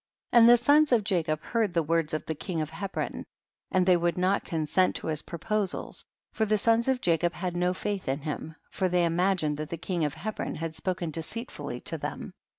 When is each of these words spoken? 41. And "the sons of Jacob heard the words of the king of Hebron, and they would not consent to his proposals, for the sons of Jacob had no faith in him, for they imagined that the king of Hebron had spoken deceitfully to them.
41. 0.31 0.41
And 0.41 0.49
"the 0.49 0.57
sons 0.57 0.91
of 0.91 1.03
Jacob 1.03 1.43
heard 1.43 1.75
the 1.75 1.83
words 1.83 2.11
of 2.15 2.25
the 2.25 2.33
king 2.33 2.59
of 2.59 2.71
Hebron, 2.71 3.23
and 3.69 3.85
they 3.85 3.95
would 3.95 4.17
not 4.17 4.43
consent 4.43 4.95
to 4.95 5.05
his 5.05 5.21
proposals, 5.21 6.03
for 6.33 6.43
the 6.43 6.57
sons 6.57 6.87
of 6.87 7.01
Jacob 7.01 7.33
had 7.33 7.55
no 7.55 7.71
faith 7.75 8.07
in 8.07 8.21
him, 8.21 8.55
for 8.71 8.89
they 8.89 9.05
imagined 9.05 9.57
that 9.57 9.69
the 9.69 9.77
king 9.77 10.03
of 10.03 10.15
Hebron 10.15 10.55
had 10.55 10.73
spoken 10.73 11.11
deceitfully 11.11 11.81
to 11.81 11.99
them. 11.99 12.33